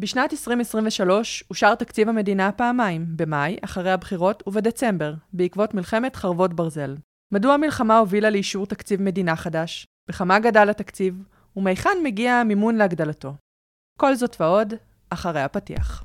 [0.00, 6.96] בשנת 2023 אושר תקציב המדינה פעמיים, במאי, אחרי הבחירות, ובדצמבר, בעקבות מלחמת חרבות ברזל.
[7.32, 9.86] מדוע המלחמה הובילה לאישור תקציב מדינה חדש?
[10.08, 11.22] בכמה גדל התקציב?
[11.56, 13.34] ומהיכן מגיע המימון להגדלתו?
[13.98, 14.74] כל זאת ועוד,
[15.10, 16.04] אחרי הפתיח.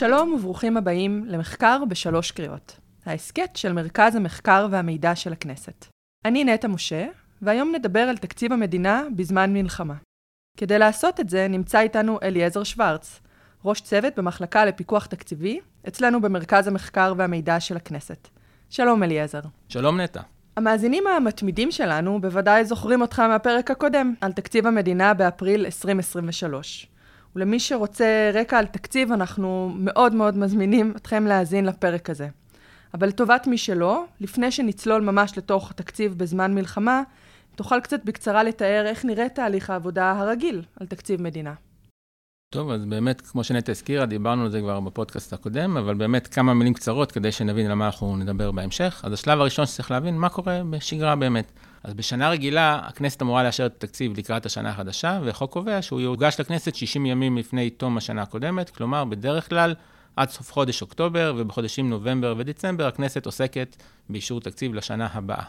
[0.00, 5.86] שלום וברוכים הבאים למחקר בשלוש קריאות, ההסכת של מרכז המחקר והמידע של הכנסת.
[6.24, 7.06] אני נטע משה,
[7.42, 9.94] והיום נדבר על תקציב המדינה בזמן מלחמה.
[10.56, 13.20] כדי לעשות את זה נמצא איתנו אליעזר שוורץ,
[13.64, 18.28] ראש צוות במחלקה לפיקוח תקציבי, אצלנו במרכז המחקר והמידע של הכנסת.
[18.70, 19.40] שלום אליעזר.
[19.68, 20.20] שלום נטע.
[20.56, 26.89] המאזינים המתמידים שלנו בוודאי זוכרים אותך מהפרק הקודם, על תקציב המדינה באפריל 2023.
[27.36, 32.28] ולמי שרוצה רקע על תקציב, אנחנו מאוד מאוד מזמינים אתכם להאזין לפרק הזה.
[32.94, 37.02] אבל לטובת מי שלא, לפני שנצלול ממש לתוך תקציב בזמן מלחמה,
[37.56, 41.54] תוכל קצת בקצרה לתאר איך נראה תהליך העבודה הרגיל על תקציב מדינה.
[42.54, 46.54] טוב, אז באמת, כמו שנטע הזכירה, דיברנו על זה כבר בפודקאסט הקודם, אבל באמת כמה
[46.54, 49.00] מילים קצרות כדי שנבין על מה אנחנו נדבר בהמשך.
[49.04, 51.52] אז השלב הראשון שצריך להבין, מה קורה בשגרה באמת.
[51.84, 56.40] אז בשנה רגילה, הכנסת אמורה לאשר את התקציב לקראת השנה החדשה, והחוק קובע שהוא יוגש
[56.40, 59.74] לכנסת 60 ימים לפני תום השנה הקודמת, כלומר, בדרך כלל,
[60.16, 63.76] עד סוף חודש אוקטובר, ובחודשים נובמבר ודצמבר, הכנסת עוסקת
[64.08, 65.44] באישור תקציב לשנה הבאה.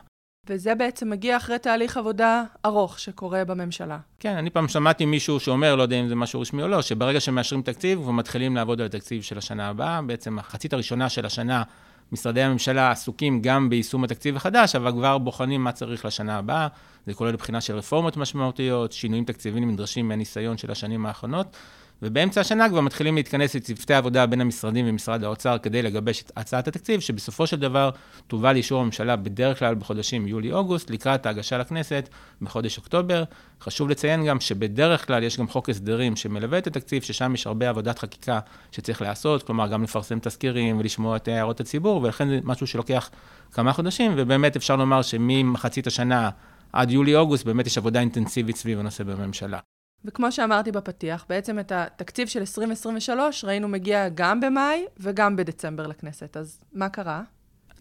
[0.49, 3.97] וזה בעצם מגיע אחרי תהליך עבודה ארוך שקורה בממשלה.
[4.19, 7.19] כן, אני פעם שמעתי מישהו שאומר, לא יודע אם זה משהו רשמי או לא, שברגע
[7.19, 11.63] שמאשרים תקציב, ומתחילים לעבוד על התקציב של השנה הבאה, בעצם החצית הראשונה של השנה
[12.11, 16.67] משרדי הממשלה עסוקים גם ביישום התקציב החדש, אבל כבר בוחנים מה צריך לשנה הבאה.
[17.05, 21.57] זה כולל בחינה של רפורמות משמעותיות, שינויים תקציביים נדרשים מהניסיון של השנים האחרונות.
[22.01, 26.67] ובאמצע השנה כבר מתחילים להתכנס לצוותי עבודה בין המשרדים ומשרד האוצר כדי לגבש את הצעת
[26.67, 27.89] התקציב, שבסופו של דבר
[28.27, 32.09] תובא לאישור הממשלה בדרך כלל בחודשים יולי-אוגוסט, לקראת ההגשה לכנסת
[32.41, 33.23] בחודש אוקטובר.
[33.61, 37.69] חשוב לציין גם שבדרך כלל יש גם חוק הסדרים שמלווה את התקציב, ששם יש הרבה
[37.69, 38.39] עבודת חקיקה
[38.71, 43.09] שצריך לעשות, כלומר גם לפרסם תזכירים ולשמוע את הערות הציבור, ולכן זה משהו שלוקח
[43.51, 46.29] כמה חודשים, ובאמת אפשר לומר שממחצית השנה
[46.73, 49.59] עד יולי-אוגוסט באמת יש עבודה אינטנסיבית סביב הנושא בממשלה.
[50.05, 56.37] וכמו שאמרתי בפתיח, בעצם את התקציב של 2023 ראינו מגיע גם במאי וגם בדצמבר לכנסת.
[56.37, 57.21] אז מה קרה?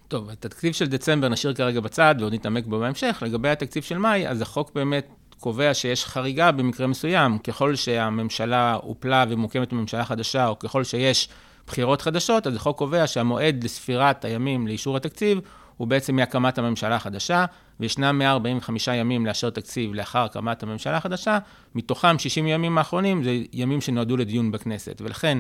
[0.08, 3.22] טוב, את התקציב של דצמבר נשאיר כרגע בצד ועוד נתעמק בו בהמשך.
[3.26, 5.06] לגבי התקציב של מאי, אז החוק באמת
[5.38, 7.38] קובע שיש חריגה במקרה מסוים.
[7.38, 11.28] ככל שהממשלה הופלה ומוקמת ממשלה חדשה, או ככל שיש
[11.66, 15.38] בחירות חדשות, אז החוק קובע שהמועד לספירת הימים לאישור התקציב
[15.80, 17.44] הוא בעצם מהקמת הממשלה החדשה,
[17.80, 21.38] וישנם 145 ימים לאשר תקציב לאחר הקמת הממשלה החדשה,
[21.74, 25.00] מתוכם 60 ימים האחרונים זה ימים שנועדו לדיון בכנסת.
[25.04, 25.38] ולכן,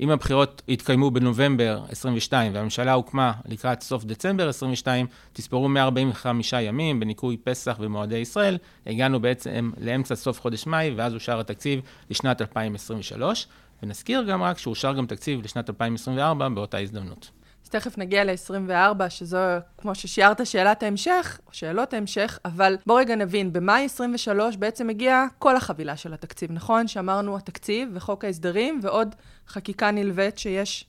[0.00, 7.36] אם הבחירות יתקיימו בנובמבר 22 והממשלה הוקמה לקראת סוף דצמבר 22, תספרו 145 ימים בניכוי
[7.36, 11.80] פסח ומועדי ישראל, הגענו בעצם לאמצע סוף חודש מאי, ואז אושר התקציב
[12.10, 13.46] לשנת 2023.
[13.82, 17.41] ונזכיר גם רק שאושר גם תקציב לשנת 2024 באותה הזדמנות.
[17.72, 19.38] תכף נגיע ל-24, שזו,
[19.78, 25.26] כמו ששיערת, שאלת ההמשך, או שאלות ההמשך, אבל בוא רגע נבין, במאי 23 בעצם הגיעה
[25.38, 26.88] כל החבילה של התקציב, נכון?
[26.88, 29.14] שאמרנו התקציב וחוק ההסדרים ועוד
[29.48, 30.84] חקיקה נלווית שיש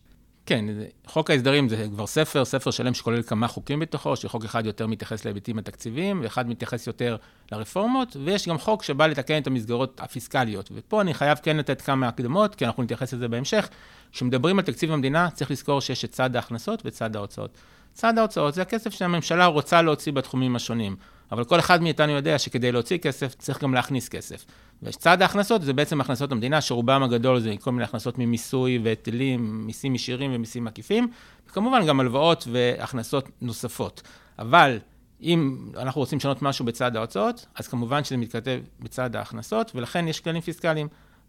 [0.45, 0.65] כן,
[1.05, 5.25] חוק ההסדרים זה כבר ספר, ספר שלם שכולל כמה חוקים בתוכו, שחוק אחד יותר מתייחס
[5.25, 7.17] להיבטים התקציביים, ואחד מתייחס יותר
[7.51, 10.69] לרפורמות, ויש גם חוק שבא לתקן את המסגרות הפיסקליות.
[10.73, 13.69] ופה אני חייב כן לתת כמה הקדמות, כי אנחנו נתייחס לזה בהמשך.
[14.11, 17.57] כשמדברים על תקציב המדינה, צריך לזכור שיש את צד ההכנסות וצד ההוצאות.
[17.93, 20.95] צד ההוצאות זה הכסף שהממשלה רוצה להוציא בתחומים השונים.
[21.31, 24.45] אבל כל אחד מאיתנו יודע שכדי להוציא כסף, צריך גם להכניס כסף.
[24.83, 29.95] וצד ההכנסות זה בעצם הכנסות המדינה, שרובם הגדול זה כל מיני הכנסות ממיסוי והיטלים, מיסים
[29.95, 31.07] ישירים ומיסים עקיפים,
[31.49, 34.01] וכמובן גם הלוואות והכנסות נוספות.
[34.39, 34.79] אבל
[35.21, 40.19] אם אנחנו רוצים לשנות משהו בצד ההוצאות, אז כמובן שזה מתכתב בצד ההכנסות, ולכן יש
[40.19, 40.87] כללים פיסקליים.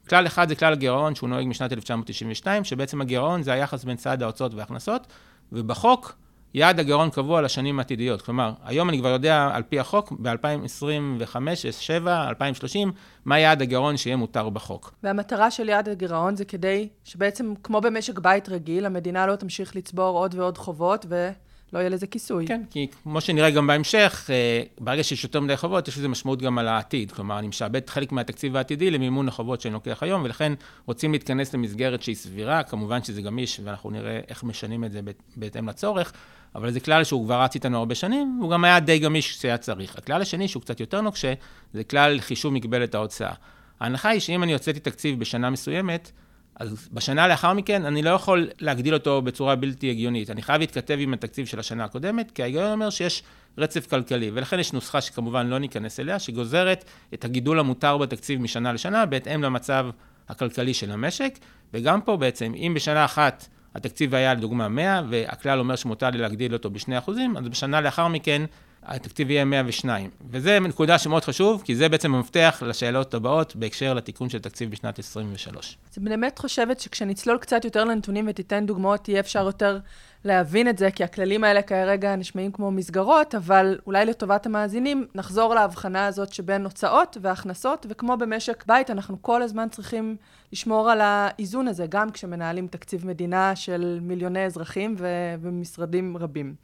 [0.09, 4.23] כלל אחד זה כלל הגירעון שהוא נוהג משנת 1992, שבעצם הגירעון זה היחס בין צד
[4.23, 5.07] ההוצאות וההכנסות,
[5.53, 6.17] ובחוק
[6.55, 8.23] יעד הגירעון קבוע לשנים העתידיות.
[8.23, 12.93] כלומר, היום אני כבר יודע, על פי החוק, ב-2025, 2027, 2030,
[13.25, 14.95] מה יעד הגירעון שיהיה מותר בחוק.
[15.03, 20.19] והמטרה של יעד הגירעון זה כדי שבעצם, כמו במשק בית רגיל, המדינה לא תמשיך לצבור
[20.19, 21.31] עוד ועוד חובות, ו...
[21.75, 22.47] לא יהיה לזה כיסוי.
[22.47, 26.43] כן, כי כמו שנראה גם בהמשך, אה, ברגע שיש יותר מדי חובות, יש לזה משמעות
[26.43, 27.13] גם על העתיד.
[27.13, 30.53] כלומר, אני משעבד חלק מהתקציב העתידי למימון החובות שאני לוקח היום, ולכן
[30.87, 35.01] רוצים להתכנס למסגרת שהיא סבירה, כמובן שזה גמיש, ואנחנו נראה איך משנים את זה
[35.37, 36.13] בהתאם לצורך,
[36.55, 39.59] אבל זה כלל שהוא כבר רץ איתנו הרבה שנים, הוא גם היה די גמיש כשהיה
[39.59, 39.97] צריך.
[39.99, 41.35] הכלל השני, שהוא קצת יותר נוקשה,
[41.73, 43.33] זה כלל חישוב מגבלת ההוצאה.
[43.81, 46.13] ההנחה היא שאם אני הוצאתי תקציב בשנה מסוימת,
[46.57, 50.31] אז בשנה לאחר מכן, אני לא יכול להגדיל אותו בצורה בלתי הגיונית.
[50.31, 53.23] אני חייב להתכתב עם התקציב של השנה הקודמת, כי ההיגיון אומר שיש
[53.59, 56.85] רצף כלכלי, ולכן יש נוסחה שכמובן לא ניכנס אליה, שגוזרת
[57.15, 59.87] את הגידול המותר בתקציב משנה לשנה, בהתאם למצב
[60.29, 61.39] הכלכלי של המשק,
[61.75, 66.53] וגם פה בעצם, אם בשנה אחת התקציב היה לדוגמה 100, והכלל אומר שמותר לי להגדיל
[66.53, 68.43] אותו ב-2%, אז בשנה לאחר מכן
[68.87, 70.11] התקציב יהיה 102.
[70.31, 74.99] וזה נקודה שמאוד חשוב, כי זה בעצם המפתח לשאלות הבאות בהקשר לתיקון של תקציב בשנת
[74.99, 75.79] 23.
[75.93, 79.79] אז באמת חושבת שכשנצלול קצת יותר לנתונים ותיתן דוגמאות, יהיה אפשר יותר
[80.25, 85.55] להבין את זה, כי הכללים האלה כרגע נשמעים כמו מסגרות, אבל אולי לטובת המאזינים, נחזור
[85.55, 90.17] להבחנה הזאת שבין הוצאות והכנסות, וכמו במשק בית, אנחנו כל הזמן צריכים
[90.53, 94.97] לשמור על האיזון הזה, גם כשמנהלים תקציב מדינה של מיליוני אזרחים
[95.41, 96.55] ומשרדים רבים.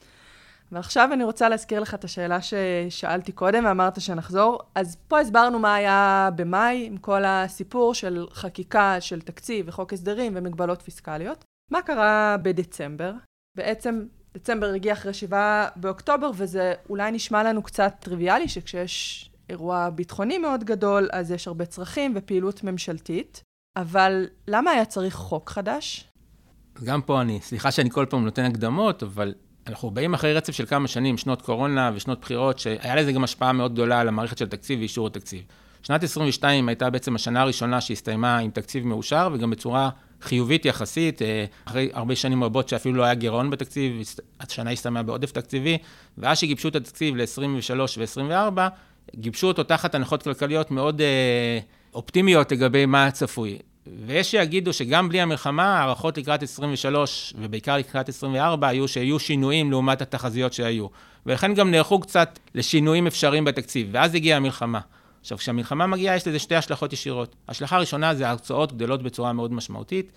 [0.72, 4.58] ועכשיו אני רוצה להזכיר לך את השאלה ששאלתי קודם, ואמרת שנחזור.
[4.74, 10.32] אז פה הסברנו מה היה במאי, עם כל הסיפור של חקיקה של תקציב וחוק הסדרים
[10.36, 11.44] ומגבלות פיסקליות.
[11.70, 13.12] מה קרה בדצמבר?
[13.56, 20.38] בעצם דצמבר הגיע אחרי שבעה באוקטובר, וזה אולי נשמע לנו קצת טריוויאלי, שכשיש אירוע ביטחוני
[20.38, 23.42] מאוד גדול, אז יש הרבה צרכים ופעילות ממשלתית.
[23.76, 26.08] אבל למה היה צריך חוק חדש?
[26.84, 29.34] גם פה אני, סליחה שאני כל פעם נותן הקדמות, אבל
[29.66, 33.52] אנחנו באים אחרי רצף של כמה שנים, שנות קורונה ושנות בחירות, שהיה לזה גם השפעה
[33.52, 35.42] מאוד גדולה על המערכת של תקציב ואישור התקציב.
[35.82, 39.90] שנת 22 הייתה בעצם השנה הראשונה שהסתיימה עם תקציב מאושר, וגם בצורה
[40.22, 44.02] חיובית יחסית, אה, אחרי הרבה שנים רבות שאפילו לא היה גירעון בתקציב,
[44.40, 45.78] השנה הסתיימה בעודף תקציבי,
[46.18, 48.60] ואז שגיבשו את התקציב ל-23 ו-24,
[49.16, 51.58] גיבשו אותו תחת הנחות כלכליות מאוד אה,
[51.94, 53.58] אופטימיות לגבי מה הצפוי.
[53.86, 60.02] ויש שיגידו שגם בלי המלחמה, הערכות לקראת 23, ובעיקר לקראת 24, היו שיהיו שינויים לעומת
[60.02, 60.86] התחזיות שהיו.
[61.26, 64.80] ולכן גם נערכו קצת לשינויים אפשריים בתקציב, ואז הגיעה המלחמה.
[65.20, 67.36] עכשיו, כשהמלחמה מגיעה, יש לזה שתי השלכות ישירות.
[67.48, 70.12] ההשלכה הראשונה זה ההוצאות גדלות בצורה מאוד משמעותית.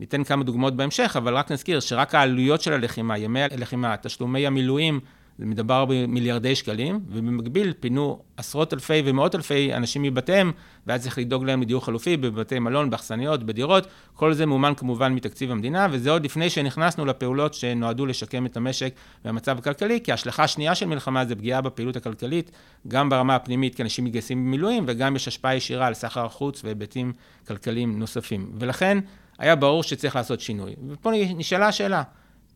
[0.00, 5.00] ניתן כמה דוגמאות בהמשך, אבל רק נזכיר שרק העלויות של הלחימה, ימי הלחימה, תשלומי המילואים,
[5.38, 10.52] זה מדבר במיליארדי שקלים, ובמקביל פינו עשרות אלפי ומאות אלפי אנשים מבתיהם,
[10.86, 13.86] ואז צריך לדאוג להם לדיור חלופי בבתי מלון, באכסניות, בדירות.
[14.14, 18.94] כל זה מומן כמובן מתקציב המדינה, וזה עוד לפני שנכנסנו לפעולות שנועדו לשקם את המשק
[19.24, 22.50] והמצב הכלכלי, כי ההשלכה השנייה של מלחמה זה פגיעה בפעילות הכלכלית,
[22.88, 27.12] גם ברמה הפנימית, כי אנשים מתגייסים במילואים, וגם יש השפעה ישירה על סחר החוץ והיבטים
[27.48, 28.52] כלכליים נוספים.
[28.58, 28.98] ולכן
[29.38, 30.74] היה ברור שצריך לעשות שינוי.
[30.88, 32.02] ופה נשאלה השאלה.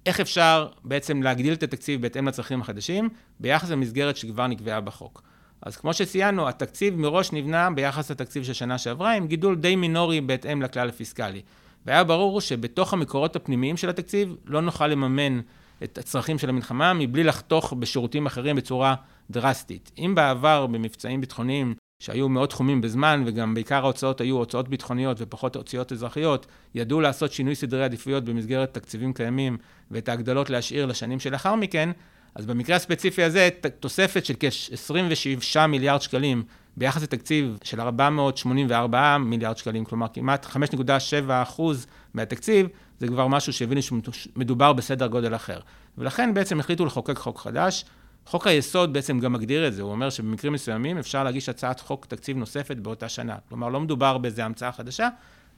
[0.06, 3.08] איך אפשר בעצם להגדיל את התקציב בהתאם לצרכים החדשים,
[3.40, 5.22] ביחס למסגרת שכבר נקבעה בחוק.
[5.62, 10.20] אז כמו שציינו, התקציב מראש נבנה ביחס לתקציב של שנה שעברה, עם גידול די מינורי
[10.20, 11.42] בהתאם לכלל הפיסקלי.
[11.86, 15.40] והיה ברור שבתוך המקורות הפנימיים של התקציב לא נוכל לממן
[15.82, 18.94] את הצרכים של המלחמה מבלי לחתוך בשירותים אחרים בצורה
[19.30, 19.92] דרסטית.
[19.98, 25.56] אם בעבר במבצעים ביטחוניים שהיו מאוד תחומים בזמן, וגם בעיקר ההוצאות היו הוצאות ביטחוניות ופחות
[25.56, 29.56] הוצאות אזרחיות, ידעו לעשות שינוי סדרי עדיפויות במסגרת תקציבים קיימים,
[29.90, 31.90] ואת ההגדלות להשאיר לשנים שלאחר מכן,
[32.34, 33.48] אז במקרה הספציפי הזה,
[33.80, 36.42] תוספת של כ-27 מיליארד שקלים
[36.76, 40.88] ביחס לתקציב של 484 מיליארד שקלים, כלומר כמעט 5.7
[41.28, 42.66] אחוז מהתקציב,
[42.98, 45.58] זה כבר משהו שהבינו שמדובר בסדר גודל אחר.
[45.98, 47.84] ולכן בעצם החליטו לחוקק חוק חדש,
[48.26, 52.06] חוק היסוד בעצם גם מגדיר את זה, הוא אומר שבמקרים מסוימים אפשר להגיש הצעת חוק
[52.06, 53.36] תקציב נוספת באותה שנה.
[53.48, 55.08] כלומר, לא מדובר באיזה המצאה חדשה.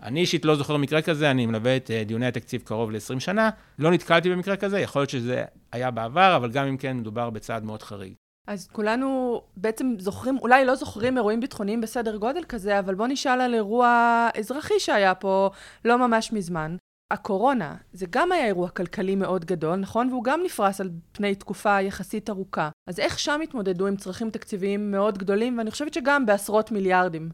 [0.03, 3.51] אני אישית לא זוכר מקרה כזה, אני מלווה את אה, דיוני התקציב קרוב ל-20 שנה,
[3.79, 7.65] לא נתקלתי במקרה כזה, יכול להיות שזה היה בעבר, אבל גם אם כן, מדובר בצעד
[7.65, 8.13] מאוד חריג.
[8.47, 13.41] אז כולנו בעצם זוכרים, אולי לא זוכרים אירועים ביטחוניים בסדר גודל כזה, אבל בוא נשאל
[13.41, 15.51] על אירוע אזרחי שהיה פה
[15.85, 16.77] לא ממש מזמן.
[17.11, 20.09] הקורונה, זה גם היה אירוע כלכלי מאוד גדול, נכון?
[20.09, 22.71] והוא גם נפרס על פני תקופה יחסית ארוכה.
[22.87, 27.29] אז איך שם התמודדו עם צרכים תקציביים מאוד גדולים, ואני חושבת שגם בעשרות מיליארדים.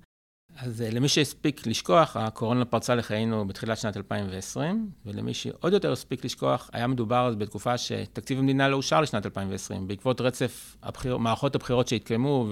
[0.57, 6.25] אז אה, למי שהספיק לשכוח, הקורונה פרצה לחיינו בתחילת שנת 2020, ולמי שעוד יותר הספיק
[6.25, 11.55] לשכוח, היה מדובר אז בתקופה שתקציב המדינה לא אושר לשנת 2020, בעקבות רצף הבחיר, מערכות
[11.55, 12.47] הבחירות שהתקיימו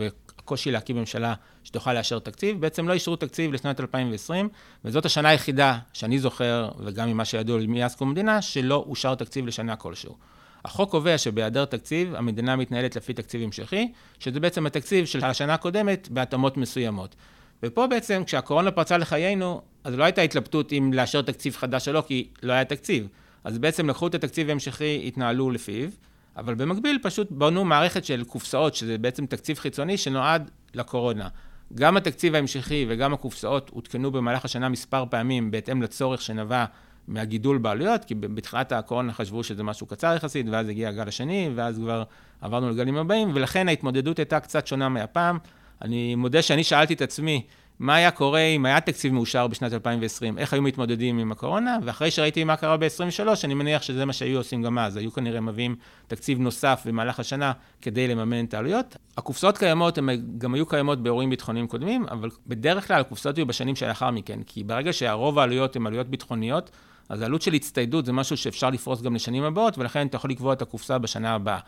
[0.44, 1.34] הקושי להקים ממשלה
[1.64, 4.48] שתוכל לאשר תקציב, בעצם לא אישרו תקציב לשנת 2020,
[4.84, 9.46] וזאת השנה היחידה שאני זוכר, וגם ממה שידוע לי מאז קום המדינה, שלא אושר תקציב
[9.46, 10.16] לשנה כלשהו.
[10.64, 16.08] החוק קובע שבהיעדר תקציב, המדינה מתנהלת לפי תקציב המשכי, שזה בעצם התקציב של השנה הקודמת
[16.08, 17.14] בהתאמות מסוימות.
[17.62, 22.02] ופה בעצם, כשהקורונה פרצה לחיינו, אז לא הייתה התלבטות אם לאשר תקציב חדש או לא,
[22.06, 23.08] כי לא היה תקציב.
[23.44, 25.88] אז בעצם לקחו את התקציב ההמשכי, התנהלו לפיו.
[26.36, 31.28] אבל במקביל פשוט בנו מערכת של קופסאות, שזה בעצם תקציב חיצוני שנועד לקורונה.
[31.74, 36.64] גם התקציב ההמשכי וגם הקופסאות עודכנו במהלך השנה מספר פעמים בהתאם לצורך שנבע
[37.08, 41.78] מהגידול בעלויות, כי בתחילת הקורונה חשבו שזה משהו קצר יחסית, ואז הגיע הגל השני, ואז
[41.78, 42.02] כבר
[42.40, 45.38] עברנו לגלים הבאים, ולכן ההתמודדות הייתה קצת שונה מהפעם.
[45.82, 47.46] אני מודה שאני שאלתי את עצמי
[47.78, 52.10] מה היה קורה אם היה תקציב מאושר בשנת 2020, איך היו מתמודדים עם הקורונה, ואחרי
[52.10, 54.96] שראיתי מה קרה ב-2023, אני מניח שזה מה שהיו עושים גם אז.
[54.96, 55.76] היו כנראה מביאים
[56.06, 58.96] תקציב נוסף במהלך השנה כדי לממן את העלויות.
[59.16, 63.76] הקופסאות קיימות, הן גם היו קיימות באירועים ביטחוניים קודמים, אבל בדרך כלל הקופסאות היו בשנים
[63.76, 66.70] שלאחר מכן, כי ברגע שהרוב העלויות הן עלויות ביטחוניות,
[67.08, 70.52] אז העלות של הצטיידות זה משהו שאפשר לפרוס גם לשנים הבאות, ולכן אתה יכול לקבוע
[70.52, 71.58] את הקופסה בשנה הבאה.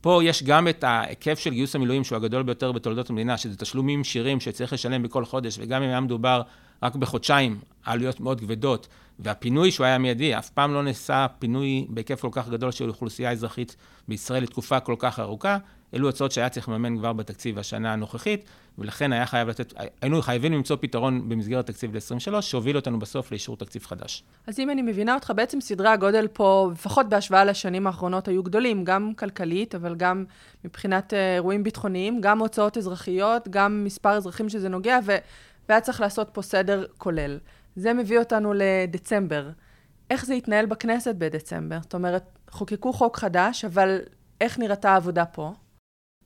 [0.00, 4.00] פה יש גם את ההיקף של גיוס המילואים, שהוא הגדול ביותר בתולדות המדינה, שזה תשלומים
[4.00, 6.42] ישירים שצריך לשלם בכל חודש, וגם אם היה מדובר
[6.82, 8.88] רק בחודשיים, עלויות מאוד כבדות,
[9.18, 13.30] והפינוי שהוא היה מיידי, אף פעם לא נעשה פינוי בהיקף כל כך גדול של אוכלוסייה
[13.30, 13.76] אזרחית
[14.08, 15.58] בישראל לתקופה כל כך ארוכה,
[15.94, 18.44] אלו הצעות שהיה צריך לממן כבר בתקציב השנה הנוכחית,
[18.78, 23.56] ולכן היה חייב לתת, היינו חייבים למצוא פתרון במסגרת תקציב ל-23, שהוביל אותנו בסוף לאישור
[23.56, 24.24] תקציב חדש.
[24.46, 28.84] אז אם אני מבינה אותך, בעצם סדרי הגודל פה, לפחות בהשוואה לשנים האחרונות, היו גדולים,
[28.84, 30.24] גם כלכלית, אבל גם
[30.64, 35.16] מבחינת אה, אירועים ביטחוניים, גם הוצאות אזרחיות, גם מספר אזרחים שזה נוגע, ו...
[35.68, 37.38] והיה צריך לעשות פה סדר כולל.
[37.76, 39.50] זה מביא אותנו לדצמבר.
[40.10, 41.78] איך זה יתנהל בכנסת בדצמבר?
[41.82, 43.98] זאת אומרת, חוקקו חוק חדש, אבל
[44.40, 45.52] איך נראתה העבודה פה?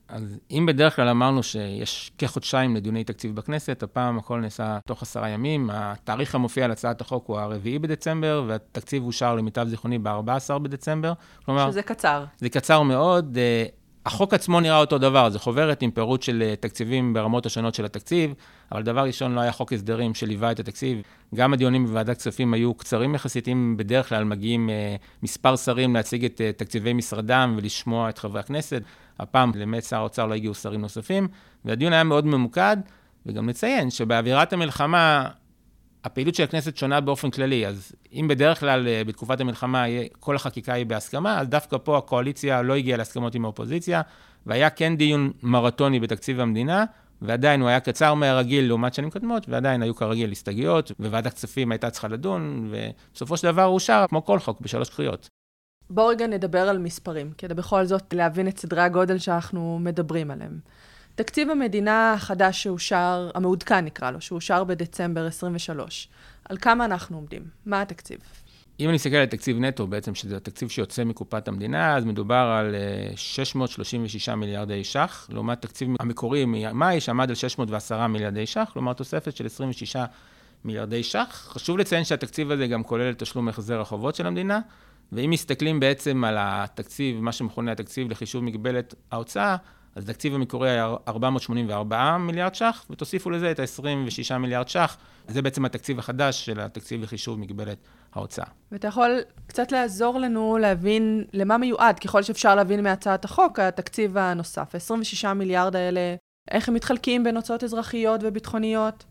[0.07, 5.29] אז אם בדרך כלל אמרנו שיש כחודשיים לדיוני תקציב בכנסת, הפעם הכל נעשה תוך עשרה
[5.29, 5.69] ימים.
[5.73, 11.13] התאריך המופיע על הצעת החוק הוא הרביעי בדצמבר, והתקציב אושר למיטב זיכרוני ב-14 בדצמבר.
[11.45, 11.71] כלומר...
[11.71, 12.25] שזה קצר.
[12.37, 13.37] זה קצר מאוד.
[13.37, 13.65] אה,
[14.05, 17.85] החוק עצמו נראה אותו דבר, זה חוברת עם פירוט של אה, תקציבים ברמות השונות של
[17.85, 18.33] התקציב,
[18.71, 21.01] אבל דבר ראשון, לא היה חוק הסדרים שליווה את התקציב.
[21.35, 26.25] גם הדיונים בוועדת כספים היו קצרים יחסית, אם בדרך כלל מגיעים אה, מספר שרים להציג
[26.25, 28.81] את אה, תקציבי משרדם ולשמוע את חברי הכנסת.
[29.19, 31.27] הפעם, למעט שר האוצר, לא הגיעו שרים נוספים,
[31.65, 32.77] והדיון היה מאוד ממוקד,
[33.25, 35.29] וגם נציין שבאווירת המלחמה,
[36.03, 39.83] הפעילות של הכנסת שונה באופן כללי, אז אם בדרך כלל אה, בתקופת המלחמה
[40.19, 44.01] כל החקיקה היא בהסכמה, אז דווקא פה הקואליציה לא הגיעה להסכמות עם האופוזיציה,
[44.45, 46.85] והיה כן דיון מרתוני בתקציב המדינה,
[47.21, 51.89] ועדיין הוא היה קצר מהרגיל לעומת שנים קודמות, ועדיין היו כרגיל הסתייגויות, וועדת כספים הייתה
[51.89, 55.29] צריכה לדון, ובסופו של דבר הוא אושר, כמו כל חוק, בשלוש קריאות.
[55.89, 60.59] בואו רגע נדבר על מספרים, כדי בכל זאת להבין את סדרי הגודל שאנחנו מדברים עליהם.
[61.15, 66.07] תקציב המדינה החדש שאושר, המעודכן נקרא לו, שאושר בדצמבר 23,
[66.49, 67.43] על כמה אנחנו עומדים?
[67.65, 68.19] מה התקציב?
[68.79, 72.75] אם אני מסתכל על תקציב נטו, בעצם שזה התקציב שיוצא מקופת המדינה, אז מדובר על
[73.15, 79.35] 636 אה, מיליארדי ש"ח, לעומת תקציב המקורי ממאי, שעמד על 610 מיליארדי ש"ח, כלומר תוספת
[79.35, 79.95] של 26
[80.65, 81.49] מיליארדי ש"ח.
[81.53, 84.59] חשוב לציין שהתקציב הזה גם כולל את תשלום החזר החובות של המדינה,
[85.11, 89.55] ואם מסתכלים בעצם על התקציב, מה שמכונה התקציב לחישוב מגבלת ההוצאה,
[89.95, 94.97] אז התקציב המקורי היה 484 מיליארד ש"ח, ותוסיפו לזה את ה-26 מיליארד ש"ח.
[95.27, 97.77] זה בעצם התקציב החדש של התקציב לחישוב מגבלת
[98.13, 98.45] ההוצאה.
[98.71, 104.75] ואתה יכול קצת לעזור לנו להבין למה מיועד, ככל שאפשר להבין מהצעת החוק, התקציב הנוסף.
[104.75, 106.15] ה-26 מיליארד האלה,
[106.51, 109.05] איך הם מתחלקים בין הוצאות אזרחיות וביטחוניות?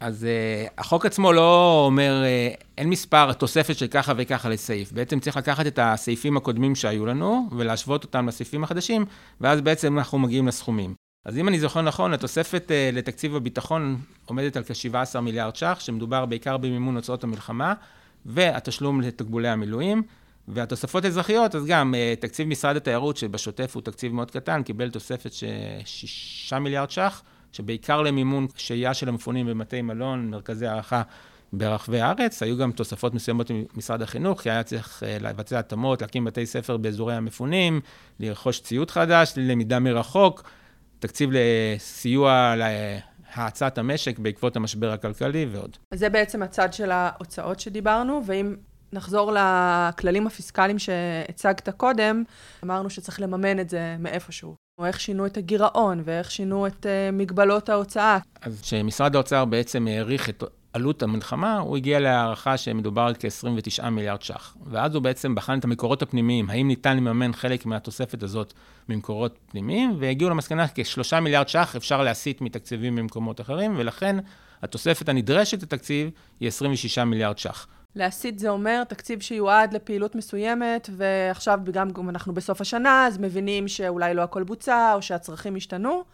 [0.00, 4.92] אז uh, החוק עצמו לא אומר, uh, אין מספר תוספת של ככה וככה לסעיף.
[4.92, 9.04] בעצם צריך לקחת את הסעיפים הקודמים שהיו לנו ולהשוות אותם לסעיפים החדשים,
[9.40, 10.94] ואז בעצם אנחנו מגיעים לסכומים.
[11.24, 16.26] אז אם אני זוכר נכון, התוספת uh, לתקציב הביטחון עומדת על כ-17 מיליארד ש"ח, שמדובר
[16.26, 17.74] בעיקר במימון הוצאות המלחמה,
[18.26, 20.02] והתשלום לתקבולי המילואים.
[20.48, 25.46] והתוספות האזרחיות, אז גם תקציב משרד התיירות, שבשוטף הוא תקציב מאוד קטן, קיבל תוספת של
[25.84, 27.22] 6 מיליארד ש"ח.
[27.56, 31.02] שבעיקר למימון שהייה של המפונים בבתי מלון, מרכזי הערכה
[31.52, 32.42] ברחבי הארץ.
[32.42, 36.76] היו גם תוספות מסוימות ממשרד החינוך, כי היה צריך אה, לבצע התאמות, להקים בתי ספר
[36.76, 37.80] באזורי המפונים,
[38.20, 40.50] לרכוש ציוד חדש, ללמידה מרחוק,
[40.98, 45.76] תקציב לסיוע להאצת המשק בעקבות המשבר הכלכלי ועוד.
[45.94, 48.54] זה בעצם הצד של ההוצאות שדיברנו, ואם
[48.92, 52.22] נחזור לכללים הפיסקליים שהצגת קודם,
[52.64, 54.65] אמרנו שצריך לממן את זה מאיפשהו.
[54.78, 58.18] או איך שינו את הגירעון, ואיך שינו את uh, מגבלות ההוצאה.
[58.40, 64.22] אז כשמשרד האוצר בעצם העריך את עלות המלחמה, הוא הגיע להערכה שמדובר על כ-29 מיליארד
[64.22, 64.56] ש"ח.
[64.66, 68.52] ואז הוא בעצם בחן את המקורות הפנימיים, האם ניתן לממן חלק מהתוספת הזאת
[68.88, 74.16] ממקורות פנימיים, והגיעו למסקנה כ-3 מיליארד ש"ח אפשר להסיט מתקציבים ממקומות אחרים, ולכן
[74.62, 77.66] התוספת הנדרשת לתקציב היא 26 מיליארד ש"ח.
[77.96, 84.14] להסיט זה אומר תקציב שיועד לפעילות מסוימת, ועכשיו, גם אנחנו בסוף השנה, אז מבינים שאולי
[84.14, 86.04] לא הכל בוצע, או שהצרכים השתנו,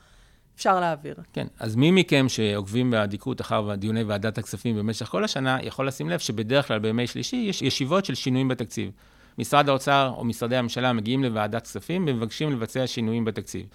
[0.56, 1.14] אפשר להעביר.
[1.32, 6.10] כן, אז מי מכם שעוקבים באדיקות אחר דיוני ועדת הכספים במשך כל השנה, יכול לשים
[6.10, 8.90] לב שבדרך כלל בימי שלישי יש ישיבות של שינויים בתקציב.
[9.38, 13.66] משרד האוצר או משרדי הממשלה מגיעים לוועדת כספים ומבקשים לבצע שינויים בתקציב.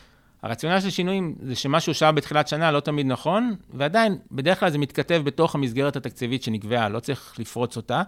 [0.44, 4.78] הרציונל של שינויים זה שמה שאושר בתחילת שנה לא תמיד נכון, ועדיין, בדרך כלל זה
[4.78, 8.02] מתכתב בתוך המסגרת התקציבית שנקבעה, לא צריך לפרוץ אותה,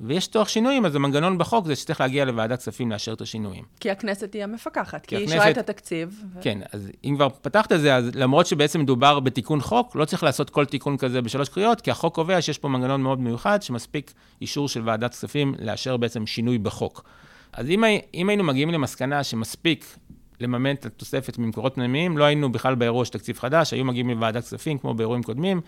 [0.00, 3.64] ויש צורך שינויים, אז המנגנון בחוק זה שצריך להגיע לוועדת כספים לאשר את השינויים.
[3.80, 6.22] כי הכנסת היא המפקחת, כי היא הכנסת- אישרה את התקציב.
[6.34, 10.04] ו- כן, אז אם כבר פתחת את זה, אז למרות שבעצם מדובר בתיקון חוק, לא
[10.04, 13.62] צריך לעשות כל תיקון כזה בשלוש קריאות, כי החוק קובע שיש פה מנגנון מאוד מיוחד,
[13.62, 17.04] שמספיק אישור של ועדת כספים לאשר בעצם שינוי בחוק.
[17.52, 19.96] אז אם, אם היינו מגיעים למסקנה שמספיק
[20.42, 24.44] לממן את התוספת ממקורות פנימיים, לא היינו בכלל באירוע של תקציב חדש, היו מגיעים לוועדת
[24.44, 25.60] כספים, כמו באירועים קודמים,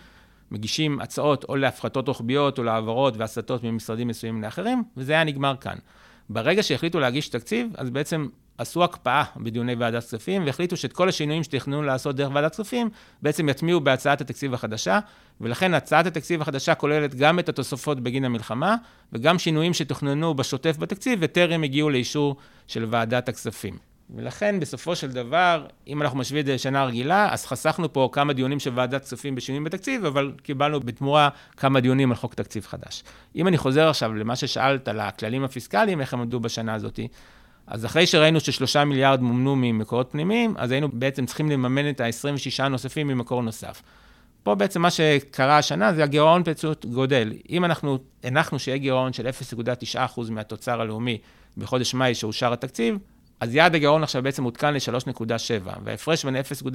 [0.51, 5.75] מגישים הצעות או להפחתות רוחביות או להעברות והסטות ממשרדים מסוימים לאחרים, וזה היה נגמר כאן.
[6.29, 8.27] ברגע שהחליטו להגיש תקציב, אז בעצם
[8.57, 12.89] עשו הקפאה בדיוני ועדת כספים, והחליטו שאת כל השינויים שתכננו לעשות דרך ועדת כספים,
[13.21, 14.99] בעצם יטמיעו בהצעת התקציב החדשה,
[15.41, 18.75] ולכן הצעת התקציב החדשה כוללת גם את התוספות בגין המלחמה,
[19.13, 22.35] וגם שינויים שתוכננו בשוטף בתקציב, וטרם הגיעו לאישור
[22.67, 23.94] של ועדת הכספים.
[24.09, 28.33] ולכן, בסופו של דבר, אם אנחנו משווים את זה לשנה רגילה, אז חסכנו פה כמה
[28.33, 33.03] דיונים של ועדת כספים בשינויים בתקציב, אבל קיבלנו בתמורה כמה דיונים על חוק תקציב חדש.
[33.35, 36.99] אם אני חוזר עכשיו למה ששאלת על הכללים הפיסקליים, איך הם עמדו בשנה הזאת,
[37.67, 42.63] אז אחרי שראינו ששלושה מיליארד מומנו ממקורות פנימיים, אז היינו בעצם צריכים לממן את ה-26
[42.63, 43.81] הנוספים ממקור נוסף.
[44.43, 47.33] פה בעצם מה שקרה השנה זה הגירעון פשוט גודל.
[47.49, 49.27] אם אנחנו הנחנו שיהיה גירעון של
[49.93, 51.17] 0.9% מהתוצר הלאומי
[51.57, 52.97] בחודש מאי שאושר התקציב,
[53.39, 56.71] אז יעד הגירעון עכשיו בעצם עודכן ל-3.7, וההפרש בין 0.9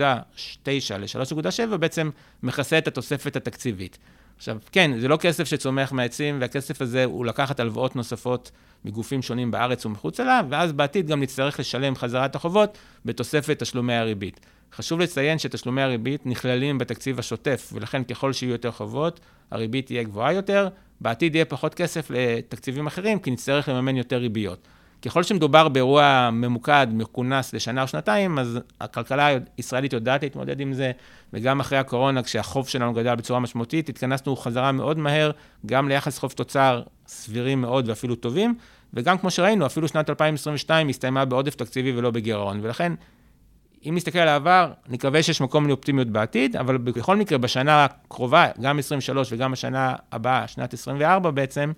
[0.68, 2.10] ל-3.7 בעצם
[2.42, 3.98] מכסה את התוספת התקציבית.
[4.36, 8.50] עכשיו, כן, זה לא כסף שצומח מהעצים, והכסף הזה הוא לקחת הלוואות נוספות
[8.84, 13.94] מגופים שונים בארץ ומחוצה לה, ואז בעתיד גם נצטרך לשלם חזרה את החובות בתוספת תשלומי
[13.94, 14.40] הריבית.
[14.72, 20.32] חשוב לציין שתשלומי הריבית נכללים בתקציב השוטף, ולכן ככל שיהיו יותר חובות, הריבית תהיה גבוהה
[20.32, 20.68] יותר,
[21.00, 24.68] בעתיד יהיה פחות כסף לתקציבים אחרים, כי נצטרך לממן יותר ריביות.
[25.02, 30.92] ככל שמדובר באירוע ממוקד, מכונס לשנה או שנתיים, אז הכלכלה הישראלית יודעת להתמודד עם זה,
[31.32, 35.30] וגם אחרי הקורונה, כשהחוב שלנו גדל בצורה משמעותית, התכנסנו חזרה מאוד מהר,
[35.66, 38.54] גם ליחס חוב תוצר סבירים מאוד ואפילו טובים,
[38.94, 42.92] וגם כמו שראינו, אפילו שנת 2022 הסתיימה בעודף תקציבי ולא בגירעון, ולכן,
[43.88, 48.78] אם נסתכל על העבר, נקווה שיש מקום לאופטימיות בעתיד, אבל בכל מקרה, בשנה הקרובה, גם
[48.78, 51.72] 23 וגם השנה הבאה, שנת 24 בעצם,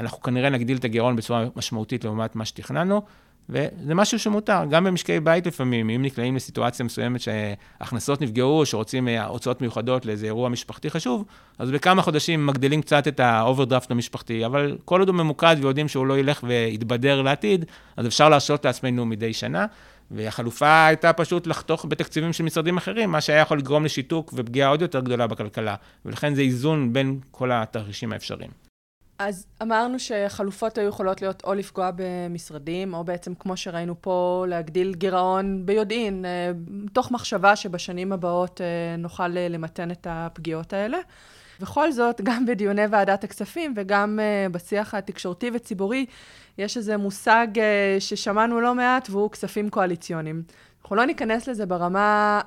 [0.00, 3.02] אנחנו כנראה נגדיל את הגירעון בצורה משמעותית לעומת מה שתכננו,
[3.48, 9.60] וזה משהו שמותר, גם במשקי בית לפעמים, אם נקלעים לסיטואציה מסוימת שהכנסות נפגעו, שרוצים הוצאות
[9.60, 11.24] מיוחדות לאיזה אירוע משפחתי חשוב,
[11.58, 16.06] אז בכמה חודשים מגדילים קצת את האוברדרפט המשפחתי, אבל כל עוד הוא ממוקד ויודעים שהוא
[16.06, 17.64] לא ילך ויתבדר לעתיד,
[17.96, 19.66] אז אפשר להרשות לעצמנו מדי שנה.
[20.10, 24.82] והחלופה הייתה פשוט לחתוך בתקציבים של משרדים אחרים, מה שהיה יכול לגרום לשיתוק ופגיעה עוד
[24.82, 28.65] יותר גדולה בכלכלה, ולכן זה איזון בין כל התרחישים האפשריים.
[29.18, 34.94] אז אמרנו שחלופות היו יכולות להיות או לפגוע במשרדים, או בעצם, כמו שראינו פה, להגדיל
[34.94, 36.50] גירעון ביודעין, אה,
[36.92, 40.98] תוך מחשבה שבשנים הבאות אה, נוכל אה, למתן את הפגיעות האלה.
[41.60, 44.18] בכל זאת, גם בדיוני ועדת הכספים וגם
[44.52, 46.06] בשיח התקשורתי וציבורי,
[46.58, 47.46] יש איזה מושג
[47.98, 50.42] ששמענו לא מעט, והוא כספים קואליציוניים.
[50.82, 52.40] אנחנו לא ניכנס לזה ברמה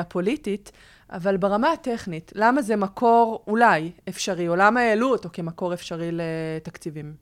[0.00, 0.72] הפוליטית,
[1.12, 7.14] אבל ברמה הטכנית, למה זה מקור אולי אפשרי, או למה העלו אותו כמקור אפשרי לתקציבים?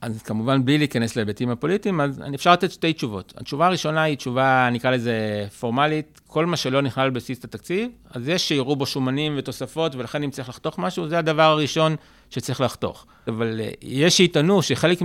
[0.00, 3.34] אז כמובן, בלי להיכנס להיבטים הפוליטיים, אז אפשר לתת שתי תשובות.
[3.36, 8.48] התשובה הראשונה היא תשובה, נקרא לזה פורמלית, כל מה שלא נכלל בבסיס התקציב, אז יש
[8.48, 11.96] שיראו בו שומנים ותוספות, ולכן אם צריך לחתוך משהו, זה הדבר הראשון
[12.30, 13.06] שצריך לחתוך.
[13.28, 15.02] אבל יש שיטענו שחלק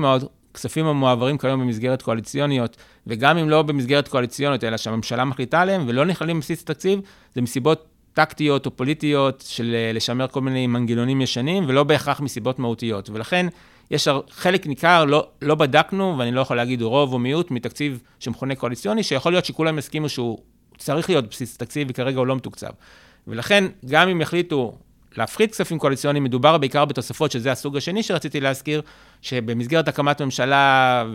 [0.57, 6.05] מהכספים המועברים כיום במסגרת קואליציוניות, וגם אם לא במסגרת קואליציוניות, אלא שהממשלה מחליטה עליהם, ולא
[6.05, 6.99] נכללים בבסיס התקציב,
[7.35, 13.09] זה מסיבות טקטיות או פוליטיות של לשמר כל מיני מנגנונים ישנים, ולא בהכרח מסיבות מהותיות.
[13.09, 13.47] ולכן,
[13.91, 18.55] יש חלק ניכר, לא, לא בדקנו, ואני לא יכול להגיד רוב או מיעוט, מתקציב שמכונה
[18.55, 20.37] קואליציוני, שיכול להיות שכולם יסכימו שהוא
[20.77, 22.71] צריך להיות בסיס תקציב, וכרגע הוא לא מתוקצב.
[23.27, 24.77] ולכן, גם אם יחליטו
[25.17, 28.81] להפחית כספים קואליציוניים, מדובר בעיקר בתוספות, שזה הסוג השני שרציתי להזכיר,
[29.21, 31.05] שבמסגרת הקמת ממשלה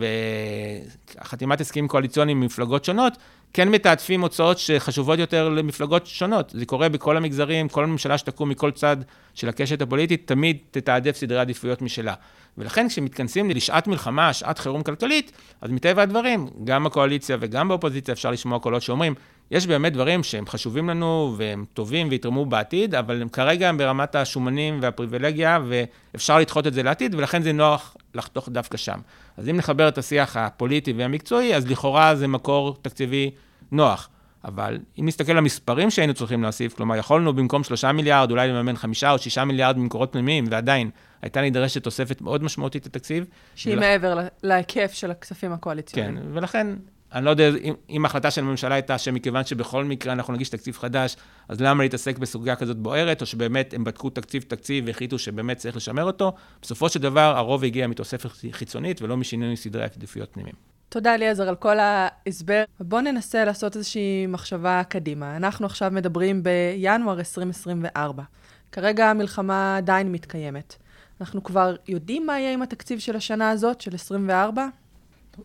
[1.19, 3.17] וחתימת הסכמים קואליציוניים ממפלגות שונות,
[3.53, 6.51] כן מתעדפים הוצאות שחשובות יותר למפלגות שונות.
[6.55, 8.97] זה קורה בכל המגזרים, כל ממשלה שתקום מכל צד
[9.33, 12.13] של הקשת הפוליטית, תמיד תתעדף סדרי עדיפויות משלה.
[12.57, 18.31] ולכן כשמתכנסים לשעת מלחמה, שעת חירום כלכלית, אז מטבע הדברים, גם בקואליציה וגם באופוזיציה אפשר
[18.31, 19.15] לשמוע קולות שאומרים,
[19.51, 24.15] יש באמת דברים שהם חשובים לנו והם טובים ויתרמו בעתיד, אבל הם כרגע הם ברמת
[24.15, 28.99] השומנים והפריבילגיה, ואפשר לדחות את זה לעתיד, ולכן זה נוח לחתוך דווקא שם.
[29.37, 33.31] אז אם נחבר את השיח הפוליטי והמקצועי, אז לכאורה זה מקור תקציבי
[33.71, 34.09] נוח.
[34.45, 38.75] אבל אם נסתכל על המספרים שהיינו צריכים להוסיף, כלומר, יכולנו במקום 3 מיליארד, אולי לממן
[38.75, 40.89] 5 או 6 מיליארד ממקורות פנימיים, ועדיין
[41.21, 43.25] הייתה נדרשת תוספת מאוד משמעותית לתקציב.
[43.55, 43.79] שהיא ול...
[43.79, 46.15] מעבר להיקף של הכספים הקואליציוניים.
[46.15, 46.67] כן, ולכן
[47.13, 47.49] אני לא יודע
[47.89, 51.15] אם, ההחלטה של הממשלה הייתה שמכיוון שבכל מקרה אנחנו נגיש תקציב חדש,
[51.49, 56.03] אז למה להתעסק בסוגיה כזאת בוערת, או שבאמת הם בדקו תקציב-תקציב והחליטו שבאמת צריך לשמר
[56.03, 56.33] אותו.
[56.61, 60.55] בסופו של דבר, הרוב הגיע מתוספת חיצונית ולא משינוי סדרי עדיפויות פנימיים.
[60.89, 62.63] תודה, אליעזר, על כל ההסבר.
[62.79, 65.37] בואו ננסה לעשות איזושהי מחשבה קדימה.
[65.37, 68.23] אנחנו עכשיו מדברים בינואר 2024.
[68.71, 70.75] כרגע המלחמה עדיין מתקיימת.
[71.21, 74.67] אנחנו כבר יודעים מה יהיה עם התקציב של השנה הזאת, של 24?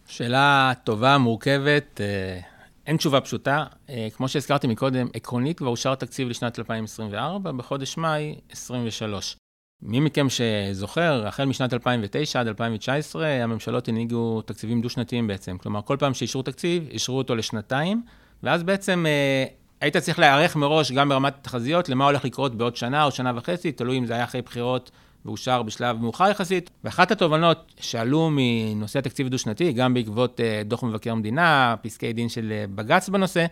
[0.07, 2.01] שאלה טובה, מורכבת.
[2.01, 2.41] אה,
[2.87, 3.65] אין תשובה פשוטה.
[3.91, 9.37] אה, כמו שהזכרתי מקודם, עקרונית כבר אושר תקציב לשנת 2024, בחודש מאי 23.
[9.83, 15.59] מי מכם שזוכר, החל משנת 2009 עד 2019, הממשלות הנהיגו תקציבים דו-שנתיים בעצם.
[15.59, 18.03] כלומר, כל פעם שאישרו תקציב, אישרו אותו לשנתיים,
[18.43, 19.45] ואז בעצם אה,
[19.81, 23.73] היית צריך להיערך מראש גם ברמת התחזיות למה הולך לקרות בעוד שנה או שנה וחצי,
[23.73, 24.91] תלוי אם זה היה אחרי בחירות
[25.29, 26.71] ואושר בשלב מאוחר יחסית.
[26.85, 32.53] ואחת התובנות שעלו מנושא התקציב הדו-שנתי, גם בעקבות אה, דוח מבקר המדינה, פסקי דין של
[32.53, 33.47] אה, בג"ץ בנושא,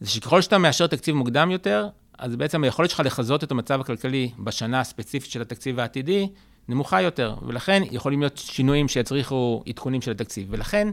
[0.00, 4.30] זה שככל שאתה מאשר תקציב מוקדם יותר, אז בעצם היכולת שלך לחזות את המצב הכלכלי
[4.38, 6.28] בשנה הספציפית של התקציב העתידי
[6.68, 10.46] נמוכה יותר, ולכן יכולים להיות שינויים שיצריכו עדכונים של התקציב.
[10.50, 10.88] ולכן,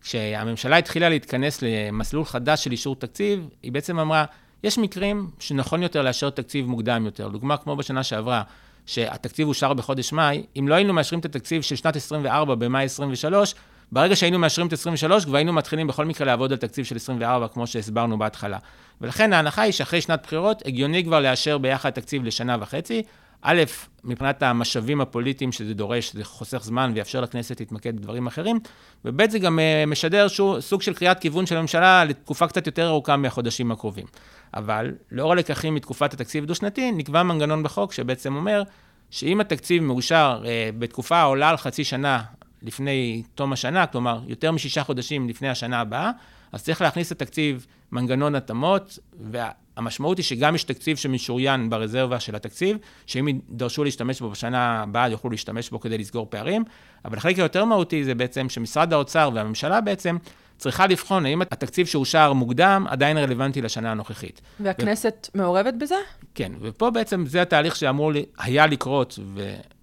[0.00, 4.24] כשהממשלה התחילה להתכנס למסלול חדש של אישור תקציב, היא בעצם אמרה,
[4.64, 7.28] יש מקרים שנכון יותר לאשר תקציב מוקדם יותר.
[7.28, 8.42] דוגמה כמו בשנה שעברה,
[8.86, 13.54] שהתקציב אושר בחודש מאי, אם לא היינו מאשרים את התקציב של שנת 24 במאי 23,
[13.92, 17.48] ברגע שהיינו מאשרים את 23, כבר היינו מתחילים בכל מקרה לעבוד על תקציב של 24,
[17.48, 18.58] כמו שהסברנו בהתחלה.
[19.00, 23.02] ולכן ההנחה היא שאחרי שנת בחירות, הגיוני כבר לאשר ביחד תקציב לשנה וחצי.
[23.42, 23.62] א',
[24.04, 28.60] מבחינת המשאבים הפוליטיים שזה דורש, זה חוסך זמן ויאפשר לכנסת להתמקד בדברים אחרים,
[29.04, 32.88] וב', זה גם אה, משדר שוב, סוג של קריאת כיוון של הממשלה לתקופה קצת יותר
[32.88, 34.06] ארוכה מהחודשים הקרובים.
[34.54, 38.62] אבל לאור הלקחים מתקופת התקציב הדו-שנתי, נקבע מנגנון בחוק שבעצם אומר
[39.10, 42.22] שאם התקציב מאושר אה, בתקופה העולה על חצי שנה
[42.62, 46.10] לפני תום השנה, כלומר, יותר משישה חודשים לפני השנה הבאה,
[46.52, 48.98] אז צריך להכניס לתקציב מנגנון התאמות,
[49.76, 55.08] והמשמעות היא שגם יש תקציב שמשוריין ברזרבה של התקציב, שאם יידרשו להשתמש בו בשנה הבאה,
[55.08, 56.64] יוכלו להשתמש בו כדי לסגור פערים.
[57.04, 60.16] אבל החלק היותר מהותי זה בעצם שמשרד האוצר והממשלה בעצם
[60.58, 64.40] צריכה לבחון האם התקציב שאושר מוקדם עדיין רלוונטי לשנה הנוכחית.
[64.60, 65.38] והכנסת ו...
[65.38, 65.94] מעורבת בזה?
[66.34, 69.18] כן, ופה בעצם זה התהליך שאמור היה לקרות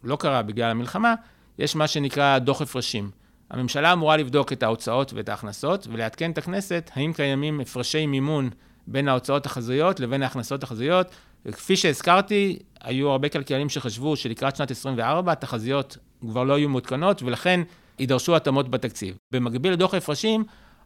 [0.04, 1.16] ולא קרה בגלל המלחמה,
[1.60, 3.12] יש מה שנקרא דוח הפרשים.
[3.52, 8.50] הממשלה אמורה לבדוק את ההוצאות ואת ההכנסות ולעדכן את הכנסת האם קיימים הפרשי מימון
[8.92, 11.08] בין ההוצאות החזויות לבין ההכנסות החזויות.
[11.46, 17.62] וכפי שהזכרתי, היו הרבה כלכלנים שחשבו שלקראת שנת 24 התחזיות כבר לא יהיו מעודכנות ולכן
[18.00, 19.18] יידרשו התאמות בתקציב.
[19.32, 20.44] במקביל לדוח ההפרשים,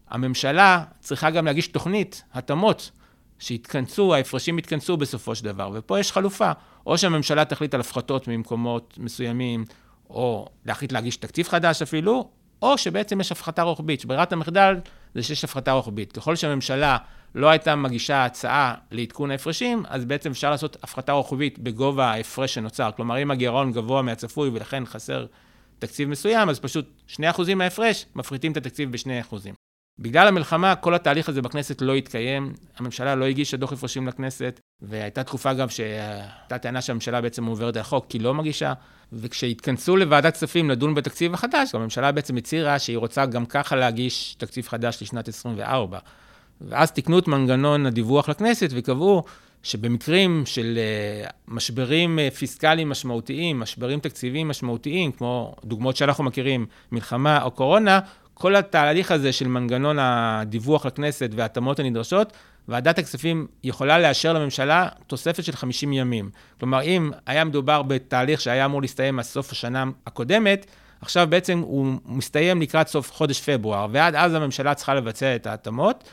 [0.09, 2.91] הממשלה צריכה גם להגיש תוכנית התאמות
[3.39, 5.71] שיתכנסו, ההפרשים יתכנסו בסופו של דבר.
[5.73, 6.51] ופה יש חלופה,
[6.85, 9.65] או שהממשלה תחליט על הפחתות ממקומות מסוימים,
[10.09, 12.29] או להחליט להגיש תקציב חדש אפילו,
[12.61, 13.99] או שבעצם יש הפחתה רוחבית.
[13.99, 14.75] שברירת המחדל
[15.15, 16.11] זה שיש הפחתה רוחבית.
[16.11, 16.97] ככל שהממשלה
[17.35, 22.89] לא הייתה מגישה הצעה לעדכון ההפרשים, אז בעצם אפשר לעשות הפחתה רוחבית בגובה ההפרש שנוצר.
[22.95, 25.25] כלומר, אם הגירעון גבוה מהצפוי ולכן חסר
[25.79, 29.62] תקציב מסוים, אז פשוט 2% מההפרש, מפחיתים את התקציב ב-2%.
[29.99, 35.23] בגלל המלחמה, כל התהליך הזה בכנסת לא התקיים, הממשלה לא הגישה דוח הפרשים לכנסת, והייתה
[35.23, 38.73] תקופה גם שהייתה טענה שהממשלה בעצם עוברת על החוק כי לא מגישה,
[39.13, 44.67] וכשהתכנסו לוועדת כספים לדון בתקציב החדש, הממשלה בעצם הצהירה שהיא רוצה גם ככה להגיש תקציב
[44.67, 45.99] חדש לשנת 24.
[46.61, 49.23] ואז תיקנו את מנגנון הדיווח לכנסת וקבעו
[49.63, 57.43] שבמקרים של אה, משברים אה, פיסקליים משמעותיים, משברים תקציביים משמעותיים, כמו דוגמאות שאנחנו מכירים, מלחמה
[57.43, 57.99] או קורונה,
[58.33, 62.33] כל התהליך הזה של מנגנון הדיווח לכנסת וההתאמות הנדרשות,
[62.67, 66.29] ועדת הכספים יכולה לאשר לממשלה תוספת של 50 ימים.
[66.59, 70.65] כלומר, אם היה מדובר בתהליך שהיה אמור להסתיים עד סוף השנה הקודמת,
[71.01, 76.03] עכשיו בעצם הוא מסתיים לקראת סוף חודש פברואר, ועד אז הממשלה צריכה לבצע את ההתאמות.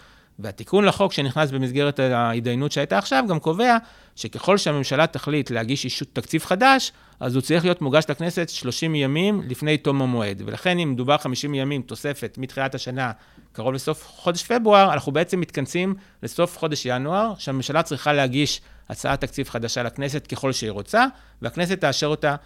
[0.43, 3.77] והתיקון לחוק שנכנס במסגרת ההתדיינות שהייתה עכשיו, גם קובע
[4.17, 9.43] שככל שהממשלה תחליט להגיש אישות תקציב חדש, אז הוא צריך להיות מוגש לכנסת 30 ימים
[9.49, 10.43] לפני תום המועד.
[10.47, 13.13] ולכן אם מדובר 50 ימים תוספת מתחילת השנה,
[13.53, 19.49] קרוב לסוף חודש פברואר, אנחנו בעצם מתכנסים לסוף חודש ינואר, שהממשלה צריכה להגיש הצעת תקציב
[19.49, 21.07] חדשה לכנסת ככל שהיא רוצה,
[21.43, 22.37] והכנסת תאשר אותה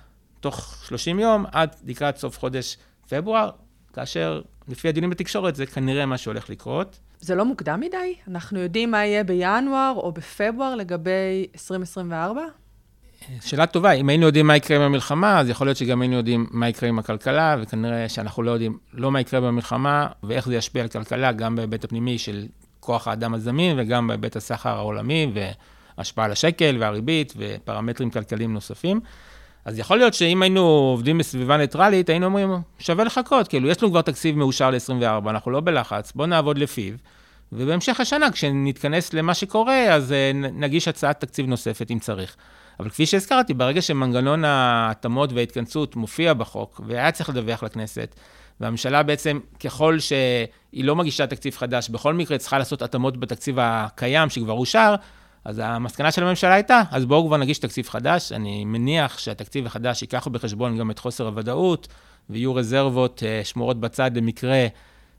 [0.40, 2.76] תוך 30 יום עד לקראת סוף חודש
[3.08, 3.50] פברואר,
[3.92, 6.98] כאשר לפי הדיונים בתקשורת זה כנראה מה שהולך לקרות.
[7.20, 8.14] זה לא מוקדם מדי?
[8.28, 12.42] אנחנו יודעים מה יהיה בינואר או בפברואר לגבי 2024?
[13.40, 16.46] שאלה טובה, אם היינו יודעים מה יקרה עם המלחמה, אז יכול להיות שגם היינו יודעים
[16.50, 20.82] מה יקרה עם הכלכלה, וכנראה שאנחנו לא יודעים לא מה יקרה במלחמה ואיך זה ישפיע
[20.82, 22.46] על כלכלה, גם בהיבט הפנימי של
[22.80, 25.32] כוח האדם הזמין וגם בהיבט הסחר העולמי
[25.96, 29.00] והשפעה על השקל והריבית ופרמטרים כלכליים נוספים.
[29.64, 33.92] אז יכול להיות שאם היינו עובדים בסביבה ניטרלית, היינו אומרים, שווה לחכות, כאילו, יש לנו
[33.92, 36.94] כבר תקציב מאושר ל-24, אנחנו לא בלחץ, בואו נעבוד לפיו,
[37.52, 42.36] ובהמשך השנה, כשנתכנס למה שקורה, אז אה, נגיש הצעת תקציב נוספת אם צריך.
[42.80, 48.14] אבל כפי שהזכרתי, ברגע שמנגנון ההתאמות וההתכנסות מופיע בחוק, והיה צריך לדווח לכנסת,
[48.60, 54.30] והממשלה בעצם, ככל שהיא לא מגישה תקציב חדש, בכל מקרה צריכה לעשות התאמות בתקציב הקיים
[54.30, 54.94] שכבר אושר,
[55.44, 58.32] אז המסקנה של הממשלה הייתה, אז בואו כבר נגיש תקציב חדש.
[58.32, 61.88] אני מניח שהתקציב החדש ייקח בחשבון גם את חוסר הוודאות,
[62.30, 64.66] ויהיו רזרבות אה, שמורות בצד למקרה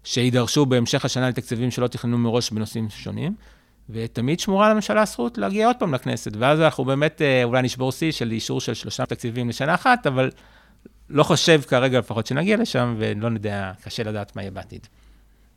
[0.03, 3.35] שיידרשו בהמשך השנה לתקציבים שלא תכננו מראש בנושאים שונים.
[3.89, 8.11] ותמיד שמורה לממשלה הזכות להגיע עוד פעם לכנסת, ואז אנחנו באמת אה, אולי נשבור שיא
[8.11, 10.31] של אישור של שלושה תקציבים לשנה אחת, אבל
[11.09, 14.87] לא חושב כרגע לפחות שנגיע לשם, ולא נדע, קשה לדעת מה יהיה בעתיד.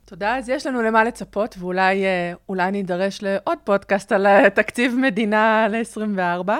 [0.08, 2.04] תודה, אז יש לנו למה לצפות, ואולי
[2.50, 6.50] אה, נידרש לעוד פודקאסט על אה, תקציב מדינה ל-24.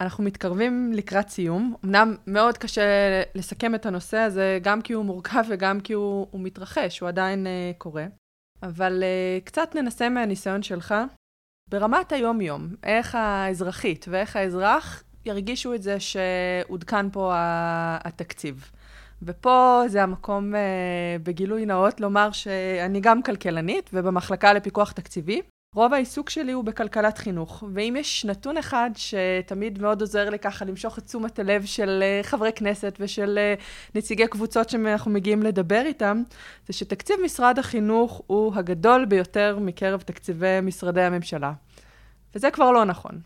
[0.00, 1.74] אנחנו מתקרבים לקראת סיום.
[1.84, 2.82] אמנם מאוד קשה
[3.34, 7.46] לסכם את הנושא הזה, גם כי הוא מורכב וגם כי הוא, הוא מתרחש, הוא עדיין
[7.46, 8.04] uh, קורה.
[8.62, 10.94] אבל uh, קצת ננסה מהניסיון שלך.
[11.70, 17.32] ברמת היום-יום, איך האזרחית ואיך האזרח ירגישו את זה שעודכן פה
[18.04, 18.70] התקציב.
[19.26, 20.56] ופה זה המקום uh,
[21.22, 25.40] בגילוי נאות לומר שאני גם כלכלנית ובמחלקה לפיקוח תקציבי.
[25.74, 30.64] רוב העיסוק שלי הוא בכלכלת חינוך, ואם יש נתון אחד שתמיד מאוד עוזר לי ככה
[30.64, 33.62] למשוך את תשומת הלב של uh, חברי כנסת ושל uh,
[33.94, 36.22] נציגי קבוצות שאנחנו מגיעים לדבר איתם,
[36.66, 41.52] זה שתקציב משרד החינוך הוא הגדול ביותר מקרב תקציבי משרדי הממשלה.
[42.34, 43.20] וזה כבר לא נכון.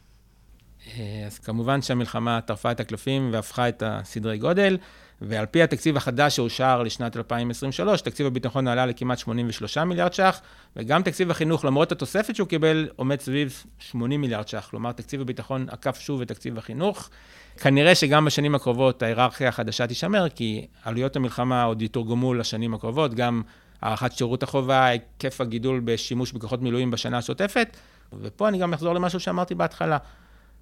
[1.26, 4.78] אז כמובן שהמלחמה טרפה את הקלפים והפכה את הסדרי גודל.
[5.20, 10.40] ועל פי התקציב החדש שאושר לשנת 2023, תקציב הביטחון עלה לכמעט 83 מיליארד ש"ח,
[10.76, 14.68] וגם תקציב החינוך, למרות התוספת שהוא קיבל, עומד סביב 80 מיליארד ש"ח.
[14.70, 17.11] כלומר, תקציב הביטחון עקף שוב את תקציב החינוך.
[17.57, 23.42] כנראה שגם בשנים הקרובות ההיררכיה החדשה תישמר, כי עלויות המלחמה עוד יתורגמו לשנים הקרובות, גם
[23.83, 27.76] הארכת שירות החובה, היקף הגידול בשימוש בכוחות מילואים בשנה השוטפת,
[28.12, 29.98] ופה אני גם אחזור למשהו שאמרתי בהתחלה.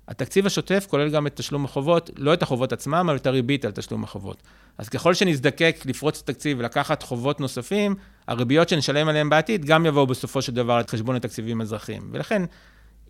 [0.09, 3.73] התקציב השוטף כולל גם את תשלום החובות, לא את החובות עצמם, אבל את הריבית על
[3.73, 4.43] תשלום החובות.
[4.79, 7.95] אז ככל שנזדקק לפרוץ את התקציב ולקחת חובות נוספים,
[8.29, 12.09] הריביות שנשלם עליהן בעתיד גם יבואו בסופו של דבר על חשבון התקציבים האזרחיים.
[12.13, 12.43] ולכן,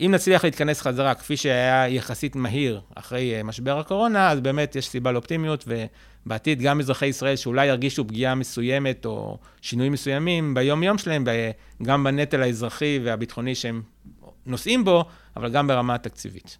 [0.01, 4.89] אם נצליח להתכנס חזרה, כפי שהיה יחסית מהיר אחרי אה, משבר הקורונה, אז באמת יש
[4.89, 5.65] סיבה לאופטימיות,
[6.27, 11.25] ובעתיד גם אזרחי ישראל שאולי ירגישו פגיעה מסוימת או שינויים מסוימים ביום-יום שלהם,
[11.83, 13.83] גם בנטל האזרחי והביטחוני שהם
[14.47, 15.05] נושאים בו,
[15.37, 16.59] אבל גם ברמה התקציבית.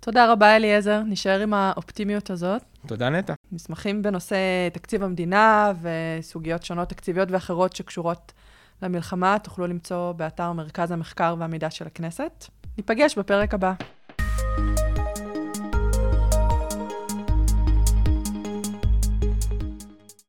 [0.00, 1.02] תודה רבה, אליעזר.
[1.06, 2.62] נשאר עם האופטימיות הזאת.
[2.86, 3.34] תודה, נטע.
[3.52, 8.32] מסמכים בנושא תקציב המדינה וסוגיות שונות תקציביות ואחרות שקשורות
[8.82, 12.44] למלחמה תוכלו למצוא באתר מרכז המחקר והמידע של הכנסת.
[12.78, 13.72] ניפגש בפרק הבא.